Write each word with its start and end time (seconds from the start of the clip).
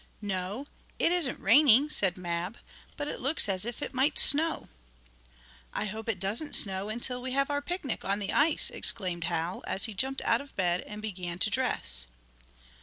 "No, 0.23 0.65
it 0.97 1.11
isn't 1.11 1.39
raining," 1.39 1.91
said 1.91 2.17
Mab, 2.17 2.57
"but 2.97 3.07
it 3.07 3.21
looks 3.21 3.47
as 3.47 3.67
if 3.67 3.83
it 3.83 3.93
might 3.93 4.17
snow." 4.17 4.67
"I 5.75 5.85
hope 5.85 6.09
it 6.09 6.19
doesn't 6.19 6.55
snow 6.55 6.89
until 6.89 7.21
we 7.21 7.33
have 7.33 7.51
our 7.51 7.61
pic 7.61 7.85
nic 7.85 8.03
on 8.03 8.17
the 8.17 8.33
ice," 8.33 8.71
exclaimed 8.71 9.25
Hal, 9.25 9.63
as 9.67 9.83
he 9.85 9.93
jumped 9.93 10.23
out 10.23 10.41
of 10.41 10.55
bed, 10.55 10.81
and 10.87 11.03
began 11.03 11.37
to 11.37 11.51
dress. 11.51 12.07